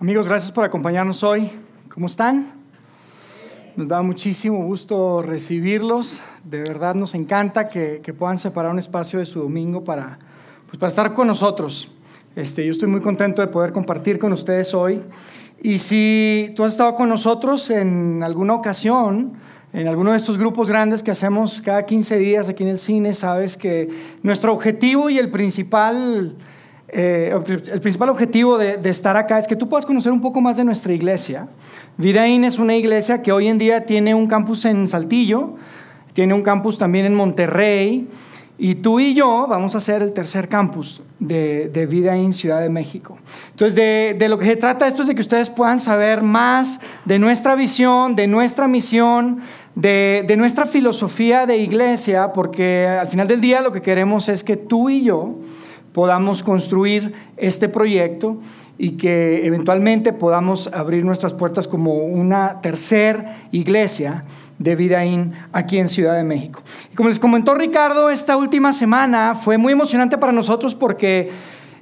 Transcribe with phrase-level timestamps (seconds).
[0.00, 1.50] Amigos, gracias por acompañarnos hoy.
[1.92, 2.46] ¿Cómo están?
[3.74, 6.20] Nos da muchísimo gusto recibirlos.
[6.44, 10.20] De verdad nos encanta que, puedan separar un espacio de su domingo para,
[10.66, 11.88] pues, para estar con nosotros.
[12.36, 15.02] Este, yo estoy muy contento de poder compartir con ustedes hoy.
[15.60, 19.32] Y si tú has estado con nosotros en alguna ocasión,
[19.72, 23.14] en alguno de estos grupos grandes que hacemos cada 15 días aquí en el cine,
[23.14, 23.88] sabes que
[24.22, 26.36] nuestro objetivo y el principal
[26.90, 30.56] eh, el principal objetivo de, estar acá es que tú puedas conocer un poco más
[30.56, 31.46] de nuestra iglesia.
[31.98, 35.56] Vidaín es una iglesia que hoy en día tiene un campus en Saltillo,
[36.14, 38.08] tiene un campus también en Monterrey,
[38.56, 42.70] y tú y yo vamos a ser el tercer campus de, de Vidaín Ciudad de
[42.70, 43.18] México.
[43.50, 47.18] Entonces, de, lo que se trata esto es de que ustedes puedan saber más de
[47.18, 49.40] nuestra visión, de nuestra misión,
[49.74, 54.42] de, de nuestra filosofía de iglesia, porque al final del día lo que queremos es
[54.42, 55.36] que tú y yo
[55.98, 58.36] podamos construir este proyecto
[58.78, 64.22] y que eventualmente podamos abrir nuestras puertas como una tercer iglesia
[64.60, 66.62] de Vidaín aquí en Ciudad de México.
[66.92, 71.30] Y como les comentó Ricardo, esta última semana fue muy emocionante para nosotros porque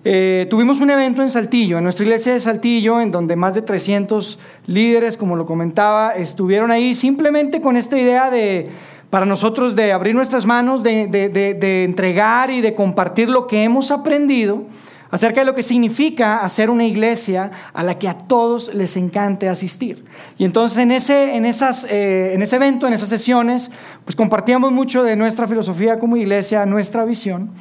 [0.02, 3.60] eh, tuvimos un evento en Saltillo, en nuestra iglesia de Saltillo, en donde más de
[3.60, 8.70] 300 líderes, como lo comentaba, estuvieron ahí simplemente con esta idea de
[9.16, 14.64] para nosotros de abrir nuestras manos, de, entregar y de compartir lo que hemos aprendido
[15.10, 19.48] acerca de lo que significa hacer una iglesia a la que a todos les encante
[19.48, 20.04] asistir.
[20.36, 23.70] Y entonces en ese, en esas, eh, en ese evento, en esas sesiones,
[24.04, 27.52] pues compartíamos mucho de nuestra filosofía como iglesia, nuestra visión.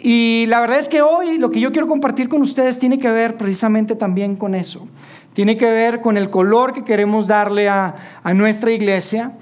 [0.00, 3.12] Y la verdad es que hoy lo que yo quiero compartir con ustedes tiene que
[3.12, 4.88] ver precisamente también con eso.
[5.32, 9.34] Tiene que ver con el color que queremos darle a, a nuestra iglesia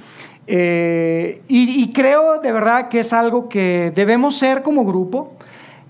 [0.47, 5.33] eh, y, creo de verdad que es algo que debemos ser como grupo,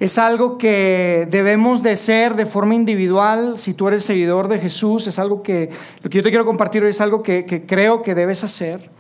[0.01, 5.07] es algo que debemos de ser de forma individual, si tú eres seguidor de Jesús,
[5.07, 5.71] es algo que
[6.03, 8.91] lo que yo te quiero compartir hoy es algo que, creo que debes hacer.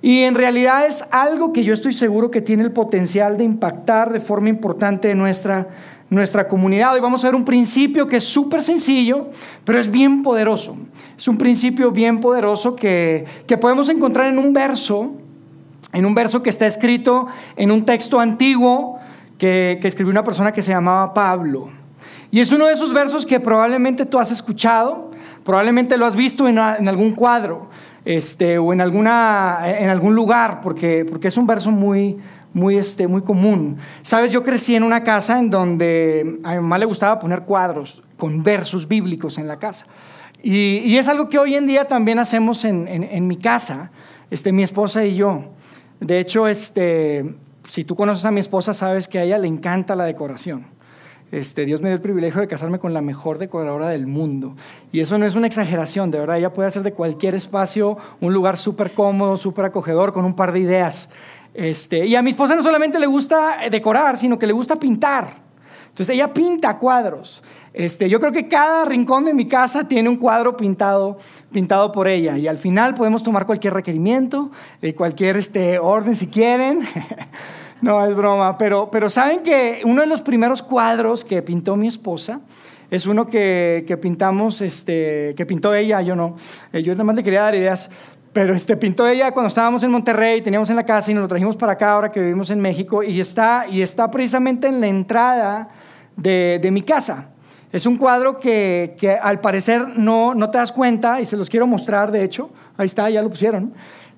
[0.00, 4.12] Y en realidad es algo que yo estoy seguro que tiene el potencial de impactar
[4.12, 5.68] de forma importante en nuestra
[6.12, 6.92] nuestra comunidad.
[6.92, 9.30] Hoy vamos a ver un principio que es súper sencillo,
[9.64, 10.76] pero es bien poderoso.
[11.16, 13.26] Es un principio bien poderoso que,
[13.60, 15.12] podemos encontrar en un verso,
[15.92, 18.98] en un verso que está escrito en un texto antiguo
[19.38, 21.70] que, escribió una persona que se llamaba Pablo.
[22.30, 25.10] Y es uno de esos versos que probablemente tú has escuchado,
[25.44, 27.68] probablemente lo has visto en, algún cuadro
[28.04, 32.16] este, o en, alguna, en algún lugar, porque, porque es un verso muy,
[32.54, 33.76] muy, este, muy común.
[34.02, 38.02] Sabes, yo crecí en una casa en donde a mi mamá le gustaba poner cuadros
[38.16, 39.86] con versos bíblicos en la casa.
[40.42, 43.92] Y, es algo que hoy en día también hacemos en, mi casa,
[44.30, 45.44] este, mi esposa y yo.
[46.00, 47.36] De hecho, este,
[47.68, 50.66] si tú conoces a mi esposa, sabes que a ella le encanta la decoración.
[51.30, 54.54] Este, Dios me dio el privilegio de casarme con la mejor decoradora del mundo.
[54.90, 58.34] Y eso no es una exageración, de verdad, ella puede hacer de cualquier espacio un
[58.34, 61.10] lugar súper cómodo, súper acogedor, con un par de ideas.
[61.54, 65.28] Este, y a mi esposa no solamente le gusta decorar, sino que le gusta pintar.
[65.88, 67.42] Entonces ella pinta cuadros.
[67.74, 71.16] Este, yo creo que cada rincón de mi casa tiene un cuadro pintado,
[71.52, 72.36] pintado por ella.
[72.36, 74.50] Y al final podemos tomar cualquier requerimiento,
[74.82, 76.80] eh, cualquier este, orden si quieren.
[77.80, 78.58] no, es broma.
[78.58, 82.40] Pero, pero saben que uno de los primeros cuadros que pintó mi esposa
[82.90, 86.36] es uno que, que pintamos, este, que pintó ella, yo no.
[86.74, 87.90] Eh, yo nada más le quería dar ideas.
[88.34, 91.28] Pero este, pintó ella cuando estábamos en Monterrey, teníamos en la casa y nos lo
[91.28, 94.88] trajimos para acá ahora que vivimos en México y está, y está precisamente en la
[94.88, 95.68] entrada
[96.16, 97.31] de, de mi casa.
[97.72, 101.48] Es un cuadro que, que, al parecer no, no te das cuenta y se los
[101.48, 103.72] quiero mostrar, de hecho, ahí está, ya lo pusieron.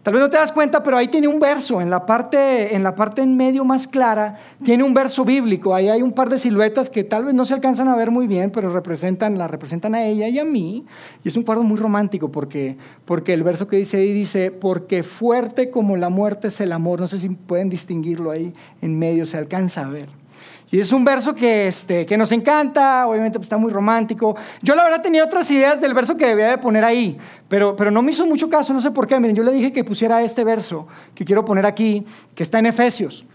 [0.04, 2.82] Tal vez no te das cuenta, pero ahí tiene un verso, en la parte en,
[2.82, 5.74] la parte en medio más clara, tiene un verso bíblico.
[5.74, 8.26] Ahí hay un par de siluetas que tal vez no se alcanzan a ver muy
[8.26, 10.84] bien, pero representan, la representan a ella y a mí.
[11.24, 12.76] Y es un cuadro muy romántico porque,
[13.06, 17.00] porque el verso que dice ahí dice, porque fuerte como la muerte es el amor.
[17.00, 20.23] No sé si pueden distinguirlo ahí en medio, se alcanza a ver.
[20.70, 24.36] Y es un verso que, este, que nos encanta, obviamente pues, está muy romántico.
[24.62, 27.16] Yo la verdad tenía otras ideas del verso que debía de poner ahí,
[27.48, 29.18] pero, pero no me hizo mucho caso, no sé por qué.
[29.20, 32.04] Miren, yo le dije que pusiera este verso que quiero poner aquí,
[32.34, 33.26] que está en Efesios.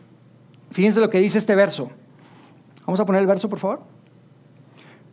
[0.71, 1.91] Fíjense lo que dice este verso.
[2.85, 3.98] Vamos a poner el verso, por favor.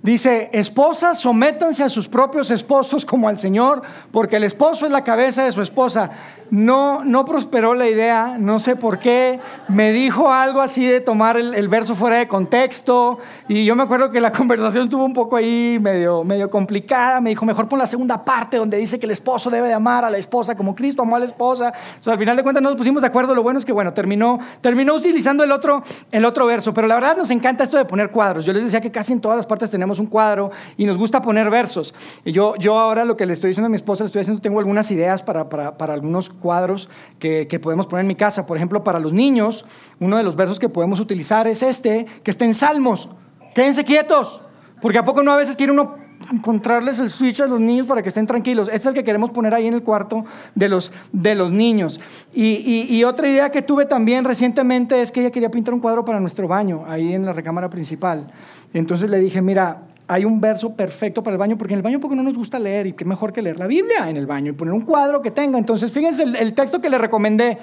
[0.03, 3.83] Dice, esposas, sométanse a sus propios esposos como al Señor,
[4.13, 6.11] porque el esposo es la cabeza de su esposa.
[6.49, 9.41] No, no prosperó la idea, no sé por qué.
[9.67, 13.19] Me dijo algo así de tomar el, verso fuera de contexto.
[13.49, 17.21] Y yo me acuerdo que la conversación estuvo un poco ahí medio, medio complicada.
[17.21, 20.05] Me dijo, mejor pon la segunda parte donde dice que el esposo debe de amar
[20.05, 21.73] a la esposa como Cristo amó a la esposa.
[22.07, 23.35] O al final de cuentas nos pusimos de acuerdo.
[23.35, 25.83] Lo bueno es que, bueno, terminó, terminó utilizando el otro,
[26.13, 26.73] el otro verso.
[26.73, 28.45] Pero la verdad nos encanta esto de poner cuadros.
[28.45, 31.23] Yo les decía que casi en todas las partes tenemos un cuadro y nos gusta
[31.23, 31.95] poner versos.
[32.25, 34.43] Y yo, yo ahora lo que le estoy diciendo a mi esposa, le estoy haciendo,
[34.43, 36.89] tengo algunas ideas para, para, para algunos cuadros
[37.19, 38.47] que, que, podemos poner en mi casa.
[38.47, 39.65] Por ejemplo, para los niños,
[40.01, 43.09] uno de los versos que podemos utilizar es este, que está en Salmos.
[43.55, 44.43] Quédense quietos,
[44.81, 48.03] porque a poco no a veces quiere uno encontrarles el switch a los niños para
[48.03, 48.69] que estén tranquilos.
[48.69, 50.25] Este es el que queremos poner ahí en el cuarto
[50.55, 52.01] de los, de los niños.
[52.33, 56.19] Y, otra idea que tuve también recientemente es que ella quería pintar un cuadro para
[56.19, 58.27] nuestro baño, ahí en la recámara principal.
[58.75, 62.01] Entonces le dije, mira, hay un verso perfecto para el baño, porque en el baño
[62.01, 64.51] porque no nos gusta leer y qué mejor que leer la Biblia en el baño
[64.51, 65.59] y poner un cuadro que tenga.
[65.59, 67.59] Entonces, fíjense el, el texto que le recomendé.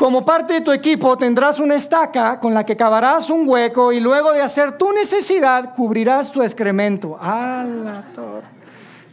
[0.00, 4.00] Como parte de tu equipo tendrás una estaca con la que cavarás un hueco y
[4.00, 7.18] luego de hacer tu necesidad cubrirás tu excremento.
[7.20, 7.66] ¡Ah,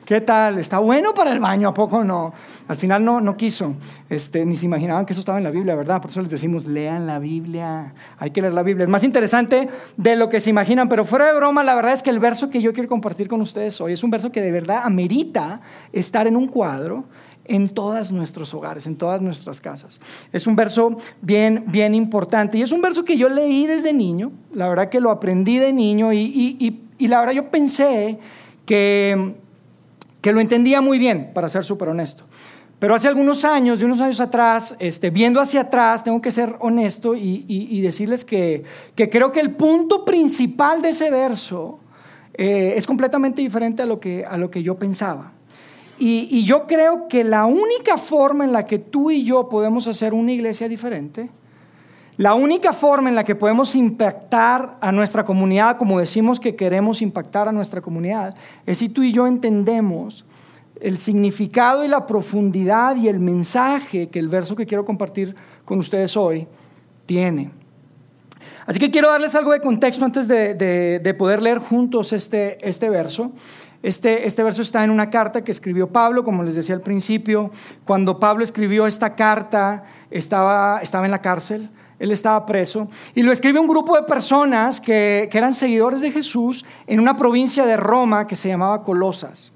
[0.05, 0.57] ¿Qué tal?
[0.57, 1.67] ¿Está bueno para el baño?
[1.67, 2.33] ¿A poco no?
[2.69, 3.75] Al final no, no quiso.
[4.09, 6.01] Este, ni se imaginaban que eso estaba en la Biblia, ¿verdad?
[6.01, 7.93] Por eso les decimos, lean la Biblia.
[8.17, 8.85] Hay que leer la Biblia.
[8.85, 9.67] Es más interesante
[9.97, 10.87] de lo que se imaginan.
[10.87, 13.41] Pero fuera de broma, la verdad es que el verso que yo quiero compartir con
[13.41, 15.59] ustedes hoy es un verso que de verdad amerita
[15.91, 17.03] estar en un cuadro
[17.47, 20.01] en todos nuestros hogares, en todas nuestras casas.
[20.31, 24.31] Es un verso bien, bien importante y es un verso que yo leí desde niño,
[24.53, 28.17] la verdad que lo aprendí de niño y, la verdad yo pensé
[28.65, 29.35] que,
[30.21, 32.25] que lo entendía muy bien, para ser súper honesto.
[32.79, 36.55] Pero hace algunos años, de unos años atrás, este, viendo hacia atrás, tengo que ser
[36.59, 41.79] honesto y, decirles que, que, creo que el punto principal de ese verso
[42.35, 45.33] eh, es completamente diferente a lo que, a lo que yo pensaba.
[45.99, 50.13] Y, yo creo que la única forma en la que tú y yo podemos hacer
[50.13, 51.29] una iglesia diferente,
[52.17, 57.01] la única forma en la que podemos impactar a nuestra comunidad, como decimos que queremos
[57.01, 58.35] impactar a nuestra comunidad,
[58.65, 60.25] es si tú y yo entendemos
[60.81, 65.35] el significado y la profundidad y el mensaje que el verso que quiero compartir
[65.65, 66.47] con ustedes hoy
[67.05, 67.51] tiene.
[68.65, 73.31] Así que quiero darles algo de contexto antes de, poder leer juntos este, este verso.
[73.83, 77.51] Este, este, verso está en una carta que escribió Pablo, como les decía al principio.
[77.85, 81.69] Cuando Pablo escribió esta carta, estaba, estaba en la cárcel,
[81.99, 86.11] él estaba preso, y lo escribe un grupo de personas que, que eran seguidores de
[86.11, 89.51] Jesús en una provincia de Roma que se llamaba Colosas.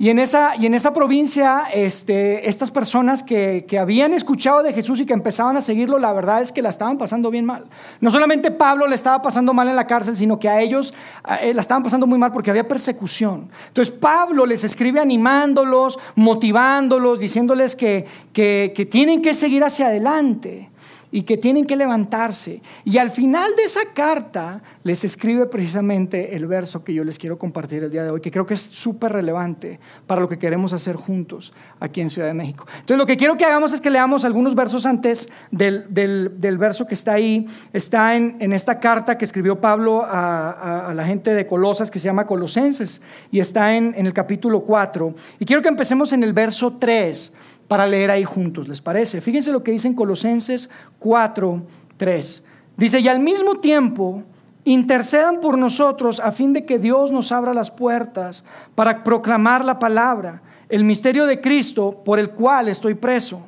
[0.00, 4.72] Y en esa, y en esa provincia, este, estas personas que, que, habían escuchado de
[4.72, 7.66] Jesús y que empezaban a seguirlo, la verdad es que la estaban pasando bien mal.
[8.00, 10.94] No solamente Pablo le estaba pasando mal en la cárcel, sino que a ellos
[11.42, 13.50] eh, la estaban pasando muy mal porque había persecución.
[13.68, 20.70] Entonces Pablo les escribe animándolos, motivándolos, diciéndoles que, que, que tienen que seguir hacia adelante
[21.12, 22.62] y que tienen que levantarse.
[22.84, 27.38] Y al final de esa carta les escribe precisamente el verso que yo les quiero
[27.38, 30.72] compartir el día de hoy, que creo que es súper relevante para lo que queremos
[30.72, 32.66] hacer juntos aquí en Ciudad de México.
[32.74, 36.86] Entonces lo que quiero que hagamos es que leamos algunos versos antes del, del, verso
[36.86, 37.46] que está ahí.
[37.72, 41.98] Está en, en, esta carta que escribió Pablo a, a, la gente de Colosas que
[41.98, 45.14] se llama Colosenses y está en, en el capítulo 4.
[45.38, 47.32] Y quiero que empecemos en el verso 3
[47.70, 49.20] para leer ahí juntos, ¿les parece?
[49.20, 51.62] Fíjense lo que dice en Colosenses 4,
[51.98, 52.44] 3.
[52.76, 54.24] Dice, y al mismo tiempo
[54.64, 58.44] intercedan por nosotros a fin de que Dios nos abra las puertas
[58.74, 63.40] para proclamar la palabra, el misterio de Cristo por el cual estoy preso.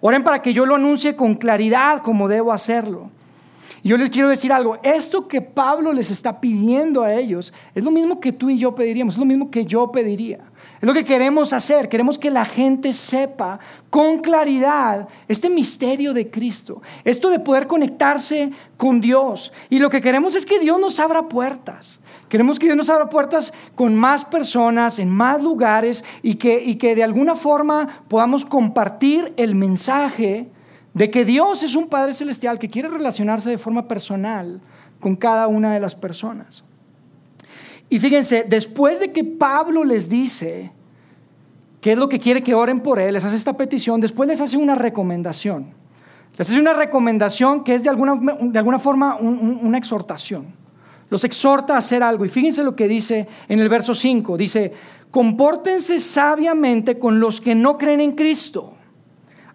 [0.00, 3.10] Oren para que yo lo anuncie con claridad como debo hacerlo.
[3.82, 7.82] Y yo les quiero decir algo, esto que Pablo les está pidiendo a ellos es
[7.82, 10.38] lo mismo que tú y yo pediríamos, es lo mismo que yo pediría.
[10.80, 11.88] Es lo que queremos hacer.
[11.88, 16.82] Queremos que la gente sepa con claridad este misterio de Cristo.
[17.04, 19.52] Esto de poder conectarse con Dios.
[19.70, 21.98] Y lo que queremos es que Dios nos abra puertas.
[22.28, 26.76] Queremos que Dios nos abra puertas con más personas, en más lugares y que, y
[26.76, 30.50] que de alguna forma podamos compartir el mensaje
[30.92, 34.60] de que Dios es un Padre Celestial que quiere relacionarse de forma personal
[34.98, 36.64] con cada una de las personas.
[37.88, 40.72] Y fíjense, después de que Pablo les dice
[41.80, 44.40] qué es lo que quiere que oren por él, les hace esta petición, después les
[44.40, 45.68] hace una recomendación.
[46.36, 50.54] Les hace una recomendación que es de alguna, de alguna forma una exhortación.
[51.08, 52.24] Los exhorta a hacer algo.
[52.24, 54.36] Y fíjense lo que dice en el verso 5.
[54.36, 54.72] Dice,
[55.10, 58.75] compórtense sabiamente con los que no creen en Cristo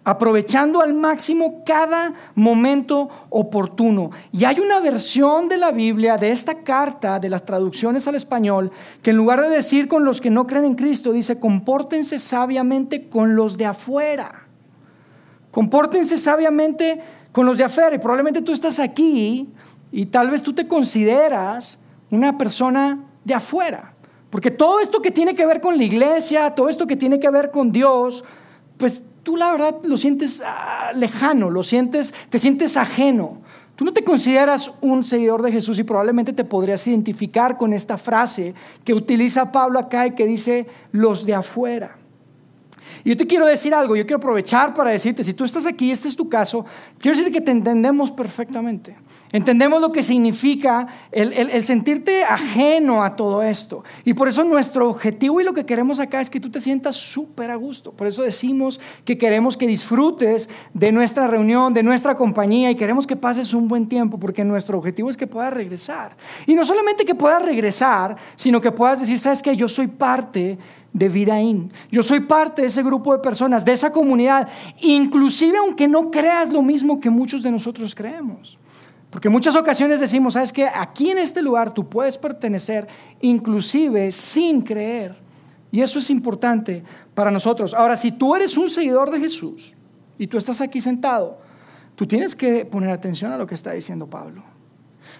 [0.04, 4.10] aprovechando al máximo cada momento oportuno.
[4.32, 8.72] Y hay una versión de la Biblia, de esta carta, de las traducciones al español,
[9.00, 13.08] que en lugar de decir con los que no creen en Cristo, dice, compórtense sabiamente
[13.08, 14.46] con los de afuera.
[15.52, 17.94] Compórtense sabiamente con los de afuera.
[17.94, 19.48] Y probablemente tú estás aquí
[19.92, 21.78] y tal vez tú te consideras
[22.10, 23.94] una persona de afuera.
[24.30, 27.28] Porque todo esto que tiene que ver con la iglesia, todo esto que tiene que
[27.30, 28.24] ver con Dios,
[28.78, 33.40] pues tú la verdad lo sientes ah, lejano, lo sientes, te sientes ajeno.
[33.76, 37.96] Tú no te consideras un seguidor de Jesús y probablemente te podrías identificar con esta
[37.96, 41.96] frase que utiliza Pablo acá y que dice los de afuera.
[43.04, 45.90] Y yo te quiero decir algo, yo quiero aprovechar para decirte, si tú estás aquí,
[45.90, 46.64] este es tu caso,
[46.98, 48.96] quiero decirte que te entendemos perfectamente.
[49.32, 53.82] Entendemos lo que significa el, sentirte ajeno a todo esto.
[54.04, 56.96] Y por eso nuestro objetivo y lo que queremos acá es que tú te sientas
[56.96, 57.92] súper a gusto.
[57.92, 63.06] Por eso decimos que queremos que disfrutes de nuestra reunión, de nuestra compañía y queremos
[63.06, 66.14] que pases un buen tiempo porque nuestro objetivo es que puedas regresar.
[66.46, 70.58] Y no solamente que puedas regresar, sino que puedas decir, sabes que yo soy parte
[70.92, 71.72] de Vidaín.
[71.90, 74.48] Yo soy parte de ese grupo de personas, de esa comunidad,
[74.80, 78.58] inclusive aunque no creas lo mismo que muchos de nosotros creemos.
[79.10, 82.88] Porque en muchas ocasiones decimos, sabes que aquí en este lugar tú puedes pertenecer
[83.20, 85.16] inclusive sin creer.
[85.70, 86.82] Y eso es importante
[87.14, 87.74] para nosotros.
[87.74, 89.74] Ahora, si tú eres un seguidor de Jesús
[90.18, 91.38] y tú estás aquí sentado,
[91.94, 94.44] tú tienes que poner atención a lo que está diciendo Pablo.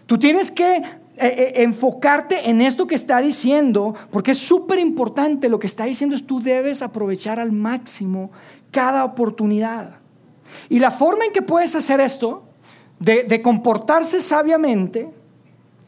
[0.07, 5.49] Tú tienes que eh, eh, enfocarte en esto que está diciendo, porque es súper importante.
[5.49, 8.31] Lo que está diciendo es tú debes aprovechar al máximo
[8.71, 9.97] cada oportunidad.
[10.69, 12.45] Y la forma en que puedes hacer esto
[12.99, 15.11] de, comportarse sabiamente,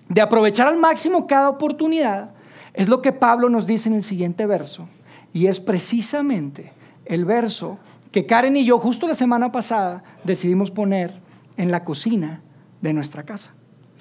[0.09, 2.30] de aprovechar al máximo cada oportunidad,
[2.75, 4.88] es lo que Pablo nos dice en el siguiente verso.
[5.33, 6.73] Y es precisamente
[7.06, 7.78] el verso
[8.12, 11.14] que Karen y yo justo la semana pasada decidimos poner
[11.56, 12.42] en la cocina
[12.80, 13.54] de nuestra casa.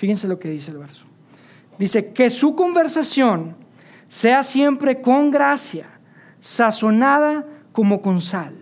[0.03, 1.05] Fíjense lo que dice el verso.
[1.79, 3.55] Dice que su conversación
[4.09, 5.87] sea siempre con gracia,
[6.41, 8.53] sazonada como con sal.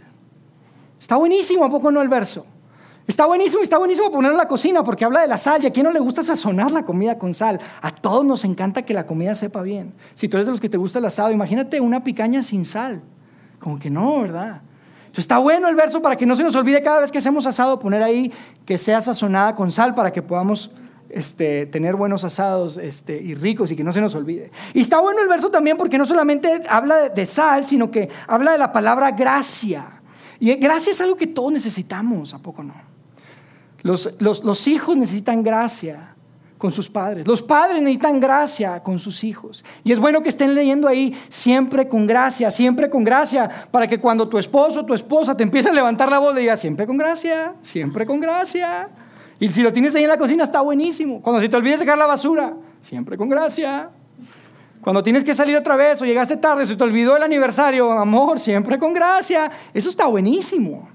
[0.99, 2.45] Está buenísimo, ¿a poco no el verso?
[3.07, 5.63] Está buenísimo, está buenísimo ponerlo en la cocina porque habla de la sal.
[5.63, 7.59] ¿Y a quién no le gusta sazonar la comida con sal?
[7.81, 9.95] A todos nos encanta que la comida sepa bien.
[10.13, 13.01] Si tú eres de los que te gusta el asado, imagínate una picaña sin sal.
[13.57, 14.61] Como que no, ¿verdad?
[14.99, 17.47] Entonces está bueno el verso para que no se nos olvide cada vez que hacemos
[17.47, 18.31] asado poner ahí
[18.63, 20.69] que sea sazonada con sal para que podamos
[21.13, 24.51] este, tener buenos asados este, y ricos y que no se nos olvide.
[24.73, 28.53] Y está bueno el verso también porque no solamente habla de sal, sino que habla
[28.53, 30.01] de la palabra gracia.
[30.39, 32.73] Y gracia es algo que todos necesitamos, ¿a poco no?
[33.83, 36.15] Los, hijos necesitan gracia
[36.57, 37.27] con sus padres.
[37.27, 39.63] Los padres necesitan gracia con sus hijos.
[39.83, 43.99] Y es bueno que estén leyendo ahí siempre con gracia, siempre con gracia, para que
[43.99, 46.85] cuando tu esposo o tu esposa te empiece a levantar la voz, le digas siempre
[46.85, 48.89] con gracia, siempre con gracia.
[49.41, 51.19] Y si lo tienes ahí en la cocina, está buenísimo.
[51.19, 53.89] Cuando se te olvide sacar la basura, siempre con gracia.
[54.81, 58.39] Cuando tienes que salir otra vez o llegaste tarde, se te olvidó el aniversario, amor,
[58.39, 59.49] siempre con gracia.
[59.73, 60.87] Eso está buenísimo.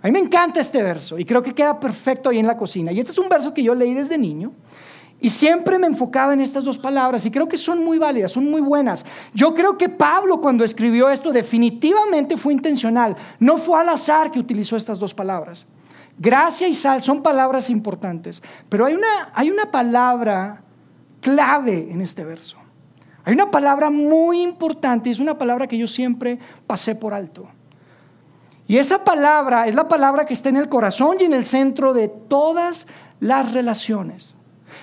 [0.00, 2.92] A mí me encanta este verso y creo que queda perfecto ahí en la cocina.
[2.92, 4.52] Y este es un verso que yo leí desde niño
[5.18, 8.48] y siempre me enfocaba en estas dos palabras y creo que son muy válidas, son
[8.48, 9.04] muy buenas.
[9.34, 13.16] Yo creo que Pablo cuando escribió esto definitivamente fue intencional.
[13.40, 15.66] No fue al azar que utilizó estas dos palabras.
[16.18, 20.62] Gracia y sal son palabras importantes, pero hay una, hay una palabra
[21.20, 22.58] clave en este verso.
[23.24, 27.48] Hay una palabra muy importante y es una palabra que yo siempre pasé por alto.
[28.66, 31.94] Y esa palabra es la palabra que está en el corazón y en el centro
[31.94, 32.86] de todas
[33.20, 34.34] las relaciones.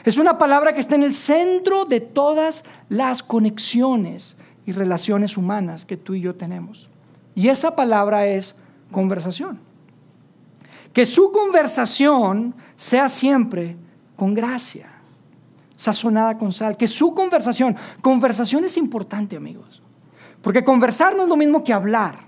[0.04, 5.86] Es una palabra que está en el centro de todas las conexiones y relaciones humanas
[5.86, 6.89] que tú y yo tenemos.
[7.36, 8.56] Y esa palabra es
[8.92, 9.60] conversación.
[10.96, 13.75] Que su conversación sea siempre
[14.16, 14.94] con gracia,
[15.75, 16.78] sazonada con sal.
[16.78, 19.84] Que su conversación, conversación es importante amigos.
[20.42, 22.20] Porque conversar no es lo mismo que hablar.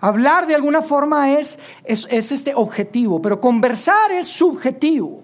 [0.00, 5.22] Hablar de alguna forma es, es, este objetivo, pero conversar es subjetivo.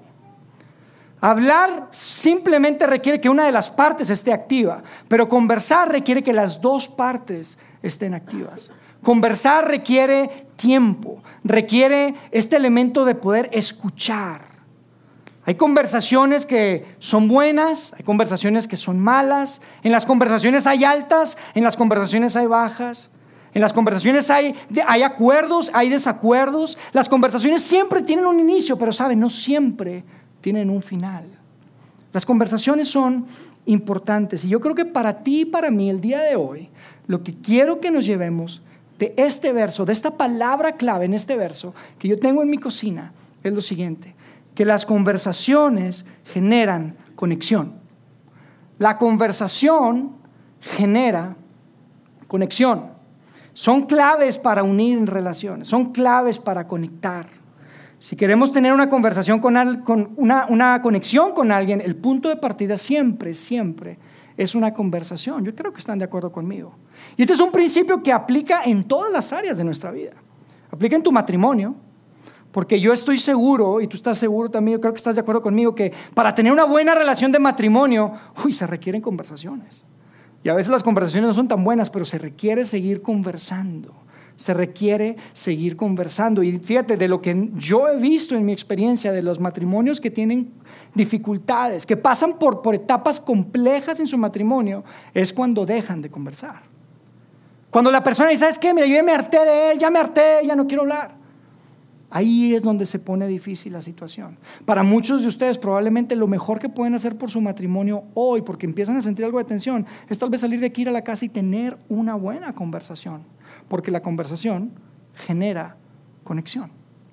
[1.19, 6.61] Hablar simplemente requiere que una de las partes esté activa, pero conversar requiere que las
[6.61, 8.71] dos partes estén activas.
[9.03, 14.43] Conversar requiere tiempo, requiere este elemento de poder escuchar.
[15.47, 21.39] Hay conversaciones que son buenas, hay conversaciones que son malas, en las conversaciones hay altas,
[21.55, 23.11] en las conversaciones hay bajas.
[23.53, 24.55] En las conversaciones hay,
[24.87, 26.79] hay acuerdos, hay desacuerdos.
[26.93, 30.05] Las conversaciones siempre tienen un inicio, pero saben, no siempre
[30.41, 31.25] tienen un final.
[32.13, 33.27] Las conversaciones son
[33.67, 36.69] importantes y yo creo que para ti y para mí el día de hoy,
[37.07, 38.63] lo que quiero que nos llevemos
[39.01, 42.59] de este verso, de esta palabra clave en este verso que yo tengo en mi
[42.59, 44.15] cocina, es lo siguiente,
[44.55, 47.81] que las conversaciones generan conexión.
[48.79, 50.17] La conversación
[50.61, 51.35] genera
[52.27, 52.91] conexión.
[53.55, 57.27] Son claves para unir en relaciones, son claves para conectar.
[57.99, 59.57] Si queremos tener una conversación con,
[60.17, 63.99] una, una conexión con alguien, el punto de partida siempre, siempre
[64.43, 65.45] es una conversación.
[65.45, 66.73] Yo creo que están de acuerdo conmigo.
[67.15, 70.13] Y este es un principio que aplica en todas las áreas de nuestra vida.
[70.71, 71.75] Aplica en tu matrimonio,
[72.51, 75.41] Porque yo estoy seguro, y tú estás seguro también, yo creo que estás de acuerdo
[75.41, 78.13] conmigo, que para tener una buena relación de matrimonio,
[78.45, 79.85] uy, se requieren conversaciones.
[80.43, 83.95] Y a veces las conversaciones no son tan buenas, pero se requiere seguir conversando.
[84.35, 86.43] Se requiere seguir conversando.
[86.43, 90.11] Y fíjate, de lo que yo he visto en mi experiencia de los matrimonios que
[90.11, 90.51] tienen
[90.95, 96.63] dificultades, que pasan por, por etapas complejas en su matrimonio, es cuando dejan de conversar.
[97.71, 98.75] Cuando la persona dice, ¿sabes qué?
[98.75, 101.21] Mira, yo me harté de él, ya me harté, ya no quiero hablar.
[102.13, 104.37] Ahí es donde se pone difícil la situación.
[104.65, 108.67] Para muchos de ustedes probablemente lo mejor que pueden hacer por su matrimonio hoy, porque
[108.67, 111.05] empiezan a sentir algo de tensión, es tal vez salir de aquí ir a la
[111.05, 113.23] casa y tener una buena conversación,
[113.69, 114.73] porque la conversación
[115.15, 115.77] genera
[116.25, 116.73] conexión.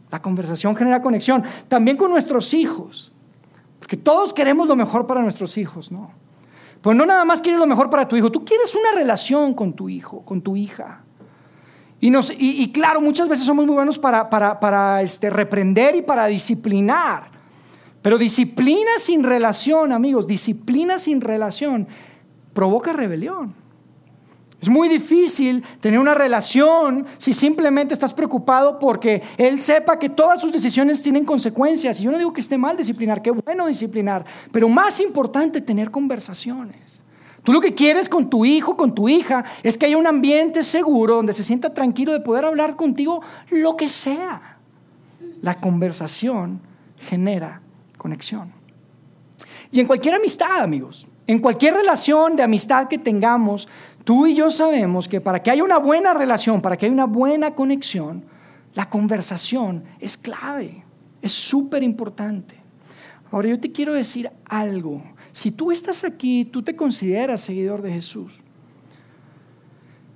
[0.09, 3.13] La conversación genera conexión también con nuestros hijos,
[3.87, 6.11] porque todos queremos lo mejor para nuestros hijos, ¿no?
[6.81, 9.71] Pero no nada más quieres lo mejor para tu hijo, tú quieres una relación con
[9.71, 11.05] tu hijo, con tu hija.
[12.01, 17.31] Y, claro, muchas veces somos muy buenos para, este, reprender y para disciplinar.
[18.01, 21.87] Pero disciplina sin relación, amigos, disciplina sin relación
[22.51, 23.53] provoca rebelión.
[24.59, 30.41] Es muy difícil tener una relación si simplemente estás preocupado porque él sepa que todas
[30.41, 31.99] sus decisiones tienen consecuencias.
[31.99, 35.91] Y yo no digo que esté mal disciplinar, qué bueno disciplinar, pero más importante tener
[35.91, 37.01] conversaciones.
[37.43, 40.63] Tú lo que quieres con tu hijo, con tu hija, es que haya un ambiente
[40.63, 43.21] seguro donde se sienta tranquilo de poder hablar contigo
[43.51, 44.57] lo que sea.
[45.41, 46.59] La conversación
[46.97, 47.61] genera
[47.97, 48.51] conexión.
[49.71, 53.67] Y en cualquier amistad, amigos, en cualquier relación de amistad que tengamos,
[54.07, 57.07] tú y yo sabemos que para que haya una buena relación, para que haya una
[57.07, 58.23] buena conexión,
[58.73, 60.85] la conversación es clave,
[61.21, 62.55] es súper importante.
[63.29, 67.91] Ahora yo te quiero decir algo si tú estás aquí, tú te consideras seguidor de
[67.91, 68.45] Jesús,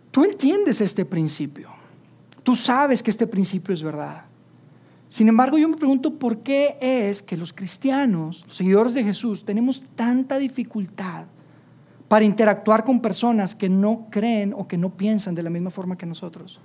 [0.09, 1.67] tú entiendes este principio,
[2.43, 4.23] tú sabes que este principio es verdad.
[5.09, 9.43] Sin embargo, yo me pregunto por qué es que los cristianos, los seguidores de Jesús,
[9.43, 11.25] tenemos tanta dificultad
[12.11, 15.97] para interactuar con personas que no creen o que no piensan de la misma forma
[15.97, 16.59] que nosotros.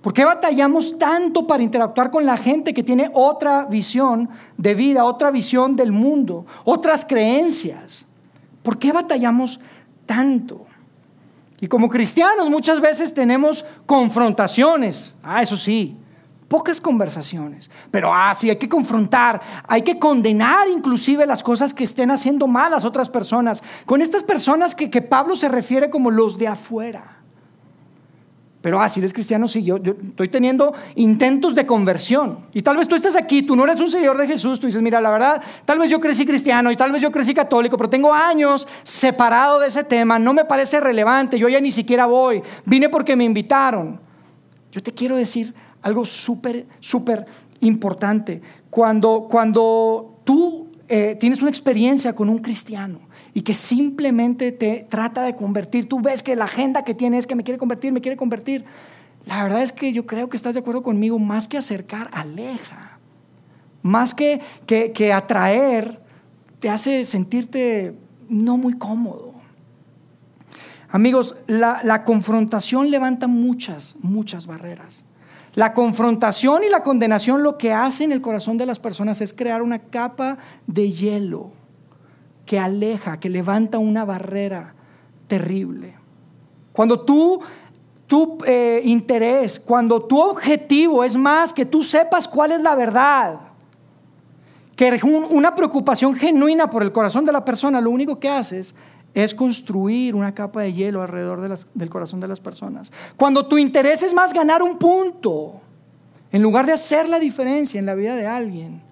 [0.00, 5.02] ¿Por qué batallamos tanto para interactuar con la gente que tiene otra visión de vida,
[5.02, 8.06] otra visión del mundo, otras creencias?
[8.62, 9.58] ¿Por qué batallamos
[10.06, 10.64] tanto?
[11.60, 15.16] Y como cristianos muchas veces tenemos confrontaciones.
[15.24, 15.96] Ah, eso sí,
[16.52, 17.70] pocas conversaciones.
[17.90, 22.46] Pero ah, sí, hay que confrontar, hay que condenar inclusive las cosas que estén haciendo
[22.46, 23.62] mal las otras personas.
[23.86, 27.20] Con estas personas que, que Pablo se refiere como los de afuera.
[28.60, 32.40] Pero ah, si eres cristiano, sí, yo, yo, estoy teniendo intentos de conversión.
[32.52, 34.82] Y tal vez tú estés aquí, tú no eres un seguidor de Jesús, tú dices,
[34.82, 37.88] mira, la verdad, tal vez yo crecí cristiano y tal vez yo crecí católico, pero
[37.88, 42.42] tengo años separado de ese tema, no me parece relevante, yo ya ni siquiera voy,
[42.66, 43.98] vine porque me invitaron.
[44.70, 47.26] Yo te quiero decir algo súper, súper
[47.60, 48.40] importante.
[48.70, 53.00] Cuando, cuando tú eh, tienes una experiencia con un cristiano,
[53.34, 55.88] y que simplemente te trata de convertir.
[55.88, 58.64] Tú ves que la agenda que tiene es que me quiere convertir, me quiere convertir.
[59.24, 62.98] La verdad es que yo creo que estás de acuerdo conmigo, más que acercar, aleja.
[63.80, 66.00] Más que, que, atraer,
[66.60, 67.94] te hace sentirte
[68.28, 69.32] no muy cómodo.
[70.88, 75.04] Amigos, la confrontación levanta muchas, muchas barreras.
[75.54, 79.34] La confrontación y la condenación lo que hace en el corazón de las personas es
[79.34, 81.50] crear una capa de hielo
[82.46, 84.74] que aleja, que levanta una barrera
[85.28, 85.94] terrible.
[86.72, 87.40] Cuando tú,
[88.06, 93.40] tu eh, interés, cuando tu objetivo es más que tú sepas cuál es la verdad,
[94.74, 98.74] que una preocupación genuina por el corazón de la persona, lo único que haces
[99.14, 102.90] es construir una capa de hielo alrededor del corazón de las personas.
[103.16, 105.60] Cuando tu interés es más ganar un punto,
[106.30, 108.82] en lugar de hacer la diferencia en la vida de alguien,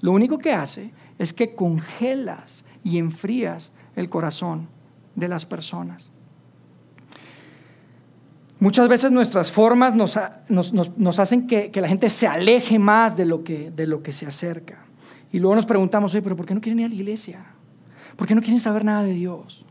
[0.00, 4.68] lo único que hace es que congelas y enfrías el corazón
[5.14, 6.10] de las personas.
[8.58, 13.42] Muchas veces nuestras formas nos, hacen que, que, la gente se aleje más de lo,
[13.42, 14.86] que, de lo que se acerca.
[15.32, 17.51] Y luego nos preguntamos, oye, pero ¿por qué no quieren ir a la iglesia?
[18.16, 19.66] ¿Por qué no quieren saber nada de Dios?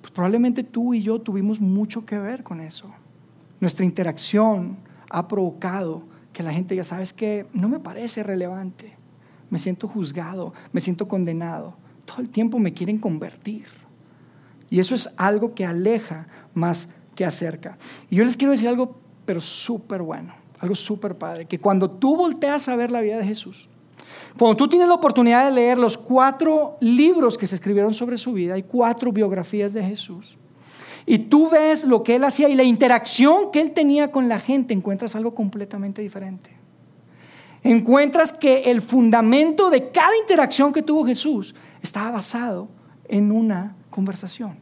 [0.00, 2.90] Pues probablemente tú y yo tuvimos mucho que ver con eso.
[3.60, 4.78] Nuestra interacción
[5.10, 8.96] ha provocado que la gente ya sabes que no me parece relevante.
[9.50, 11.76] Me siento juzgado, me siento condenado
[12.08, 13.66] todo el tiempo me quieren convertir.
[14.70, 17.76] Y eso es algo que aleja más que acerca.
[18.10, 22.16] Y yo les quiero decir algo, pero súper bueno, algo súper padre, que cuando tú
[22.16, 23.68] volteas a ver la vida de Jesús,
[24.38, 28.32] cuando tú tienes la oportunidad de leer los cuatro libros que se escribieron sobre su
[28.32, 30.38] vida, hay cuatro biografías de Jesús,
[31.06, 34.38] y tú ves lo que él hacía y la interacción que él tenía con la
[34.38, 36.50] gente, encuentras algo completamente diferente.
[37.60, 42.68] encuentras que el fundamento de cada interacción que tuvo Jesús estaba basado
[43.08, 44.56] en una conversación.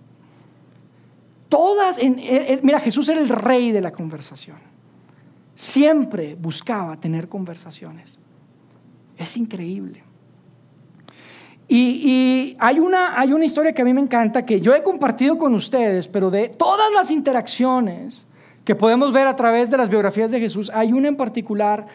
[1.49, 4.57] Todas, en, eh, eh, mira, Jesús era el rey de la conversación.
[5.55, 8.19] Siempre buscaba tener conversaciones.
[9.17, 10.03] Es increíble.
[11.69, 15.37] Y, hay, una, hay una historia que a mí me encanta, que yo he compartido
[15.37, 18.27] con ustedes, pero de todas las interacciones
[18.65, 21.87] que podemos ver a través de las biografías de Jesús, hay una en particular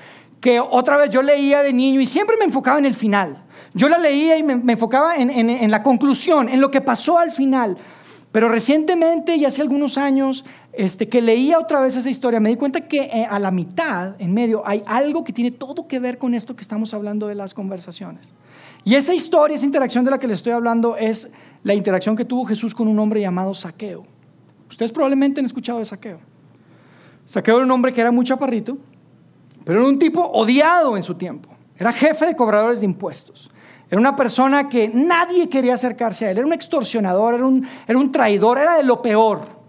[0.41, 3.43] que otra vez yo leía de niño y siempre me enfocaba en el final.
[3.73, 7.31] Yo la leía y me, enfocaba en, en, la conclusión, en lo que pasó al
[7.31, 7.77] final.
[8.31, 12.55] Pero recientemente y hace algunos años este, que leía otra vez esa historia, me di
[12.55, 16.17] cuenta que eh, a la mitad, en medio, hay algo que tiene todo que ver
[16.17, 18.33] con esto que estamos hablando de las conversaciones.
[18.83, 21.29] Y esa historia, esa interacción de la que les estoy hablando es
[21.63, 24.03] la interacción que tuvo Jesús con un hombre llamado Saqueo.
[24.69, 26.19] Ustedes probablemente han escuchado de Saqueo.
[27.25, 28.77] Saqueo era un hombre que era muy chaparrito,
[29.65, 31.49] pero era un tipo odiado en su tiempo.
[31.77, 33.51] Era jefe de cobradores de impuestos.
[33.89, 36.37] Era una persona que nadie quería acercarse a él.
[36.37, 39.60] Era un extorsionador, era un, era un traidor, era de lo peor.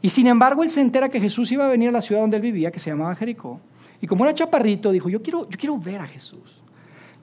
[0.00, 2.36] Y sin embargo, él se entera que Jesús iba a venir a la ciudad donde
[2.36, 3.60] él vivía, que se llamaba Jericó.
[4.00, 6.62] Y como era chaparrito, dijo, yo quiero, yo quiero ver a Jesús.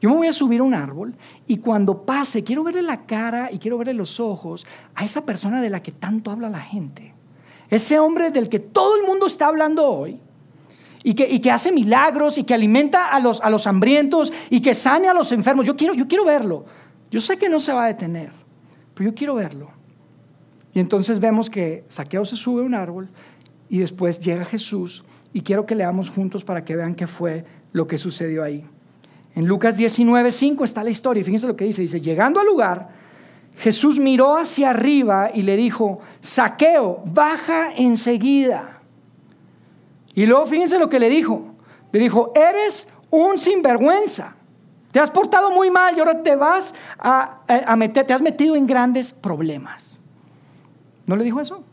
[0.01, 1.15] Yo me voy a subir a un árbol
[1.47, 5.61] y cuando pase, quiero verle la cara y quiero verle los ojos a esa persona
[5.61, 7.13] de la que tanto habla la gente.
[7.69, 10.19] Ese hombre del que todo el mundo está hablando hoy
[11.03, 14.61] y que, y que hace milagros y que alimenta a los, a los hambrientos y
[14.61, 15.65] que sane a los enfermos.
[15.65, 16.65] Yo quiero, yo quiero verlo.
[17.09, 18.31] Yo sé que no se va a detener,
[18.93, 19.74] pero yo quiero verlo.
[20.75, 23.07] Y entonces vemos que Saqueo se sube a un árbol
[23.69, 27.87] y después llega Jesús y quiero que leamos juntos para que vean qué fue lo
[27.87, 28.65] que sucedió ahí.
[29.35, 31.23] En Lucas 19, 5 está la historia.
[31.23, 31.81] Fíjense lo que dice.
[31.81, 32.89] Dice, llegando al lugar,
[33.57, 38.81] Jesús miró hacia arriba y le dijo, saqueo, baja enseguida.
[40.13, 41.55] Y luego fíjense lo que le dijo.
[41.93, 44.35] Le dijo, eres un sinvergüenza.
[44.91, 48.57] Te has portado muy mal y ahora te vas a, a meter, te has metido
[48.57, 49.94] en grandes problemas.
[51.07, 51.63] ¿No le dijo eso?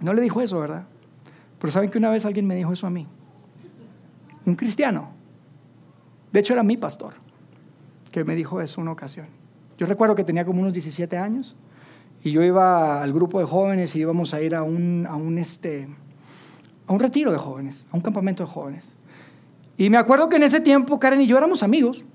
[0.00, 0.86] No le dijo eso, ¿verdad?
[1.58, 3.06] Pero saben que una vez alguien me dijo eso a mí.
[4.44, 5.10] Un cristiano.
[6.32, 7.14] De hecho, era mi pastor
[8.16, 9.26] que me dijo eso una ocasión.
[9.78, 11.54] Yo recuerdo que tenía como unos 17 años
[12.22, 15.36] y yo iba al grupo de jóvenes y íbamos a ir a un, a un,
[15.36, 15.86] este,
[16.86, 18.94] a un retiro de jóvenes, a un campamento de jóvenes.
[19.76, 22.06] Y me acuerdo que en ese tiempo Karen y yo éramos amigos,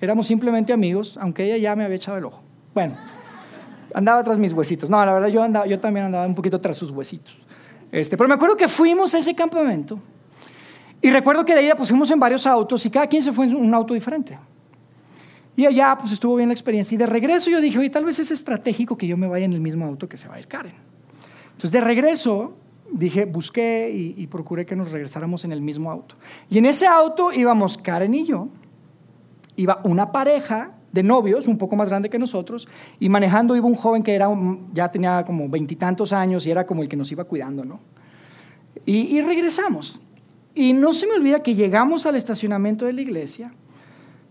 [0.00, 2.42] éramos simplemente amigos, aunque ella ya me había echado el ojo.
[2.72, 2.96] Bueno,
[3.94, 4.90] andaba tras mis huesitos.
[4.90, 7.34] No, la verdad yo, andaba, yo también andaba un poquito tras sus huesitos.
[7.90, 9.98] Este, pero me acuerdo que fuimos a ese campamento
[11.00, 13.46] y recuerdo que de ahí pues fuimos en varios autos y cada quien se fue
[13.46, 14.38] en un auto diferente.
[15.56, 16.94] Y allá pues estuvo bien la experiencia.
[16.94, 19.52] Y de regreso yo dije, oye, tal vez es estratégico que yo me vaya en
[19.52, 20.74] el mismo auto que se va a ir Karen.
[21.46, 22.56] Entonces de regreso
[22.90, 26.14] dije, busqué y, y procuré que nos regresáramos en el mismo auto.
[26.48, 28.48] Y en ese auto íbamos Karen y yo,
[29.56, 32.68] iba una pareja de novios, un poco más grande que nosotros,
[33.00, 34.28] y manejando iba un joven que era
[34.72, 37.80] ya tenía como veintitantos años y era como el que nos iba cuidando, ¿no?
[38.84, 40.00] Y, y regresamos.
[40.54, 43.52] Y no se me olvida que llegamos al estacionamiento de la iglesia,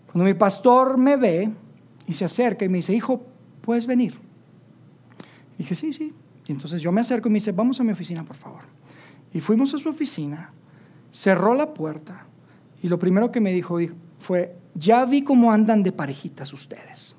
[0.06, 1.50] cuando mi pastor me ve
[2.06, 3.24] y se acerca y me dice, hijo,
[3.62, 4.14] ¿puedes venir?
[5.56, 6.14] Y dije, sí, sí.
[6.46, 8.62] Y entonces yo me acerco y me dice, vamos a mi oficina, por favor.
[9.34, 10.52] Y fuimos a su oficina,
[11.12, 12.26] cerró la puerta
[12.84, 13.78] y lo primero que me dijo
[14.20, 17.16] fue, ya vi cómo andan de parejitas ustedes.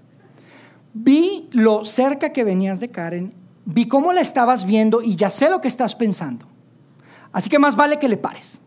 [0.95, 3.35] Vi lo cerca que venías de Karen,
[3.65, 6.47] vi cómo la estabas viendo y ya sé lo que estás pensando.
[7.33, 8.61] Así que más vale que le pares.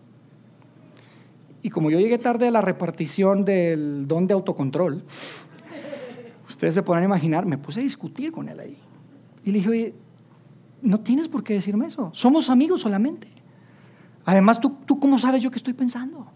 [1.62, 5.04] Y como yo llegué tarde a la repartición del don de autocontrol,
[6.48, 8.78] ustedes se pueden imaginar, me puse a discutir con él ahí.
[9.44, 9.96] Y le dije, oye,
[10.82, 12.12] no tienes por qué decirme eso.
[12.14, 13.28] Somos amigos solamente.
[14.26, 16.28] Además, ¿tú, tú cómo sabes yo qué estoy pensando?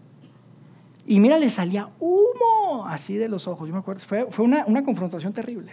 [1.06, 3.66] Y mira, le salía humo así de los ojos.
[3.68, 5.72] Yo me acuerdo, fue, fue una, una, confrontación terrible,